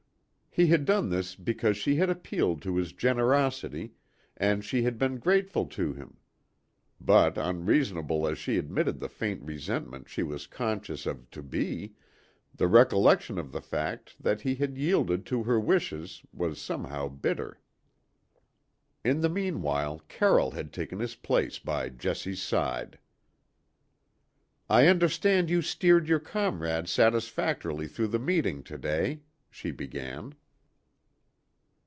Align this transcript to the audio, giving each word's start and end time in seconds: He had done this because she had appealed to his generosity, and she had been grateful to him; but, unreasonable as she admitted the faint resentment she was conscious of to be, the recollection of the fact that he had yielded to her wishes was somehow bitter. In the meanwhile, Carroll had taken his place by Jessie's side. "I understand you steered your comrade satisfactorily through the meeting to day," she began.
He 0.53 0.67
had 0.67 0.83
done 0.83 1.09
this 1.09 1.33
because 1.35 1.77
she 1.77 1.95
had 1.95 2.09
appealed 2.09 2.61
to 2.63 2.75
his 2.75 2.91
generosity, 2.91 3.93
and 4.35 4.65
she 4.65 4.83
had 4.83 4.97
been 4.97 5.17
grateful 5.17 5.65
to 5.67 5.93
him; 5.93 6.17
but, 6.99 7.37
unreasonable 7.37 8.27
as 8.27 8.37
she 8.37 8.57
admitted 8.57 8.99
the 8.99 9.07
faint 9.07 9.41
resentment 9.43 10.09
she 10.09 10.23
was 10.23 10.47
conscious 10.47 11.05
of 11.05 11.29
to 11.31 11.41
be, 11.41 11.93
the 12.53 12.67
recollection 12.67 13.37
of 13.39 13.53
the 13.53 13.61
fact 13.61 14.21
that 14.21 14.41
he 14.41 14.55
had 14.55 14.77
yielded 14.77 15.25
to 15.27 15.43
her 15.43 15.57
wishes 15.57 16.21
was 16.33 16.59
somehow 16.59 17.07
bitter. 17.07 17.61
In 19.05 19.21
the 19.21 19.29
meanwhile, 19.29 20.01
Carroll 20.09 20.51
had 20.51 20.73
taken 20.73 20.99
his 20.99 21.15
place 21.15 21.59
by 21.59 21.87
Jessie's 21.87 22.41
side. 22.41 22.99
"I 24.69 24.87
understand 24.87 25.49
you 25.49 25.61
steered 25.61 26.09
your 26.09 26.19
comrade 26.19 26.89
satisfactorily 26.89 27.87
through 27.87 28.09
the 28.09 28.19
meeting 28.19 28.63
to 28.63 28.77
day," 28.77 29.21
she 29.49 29.71
began. 29.71 30.35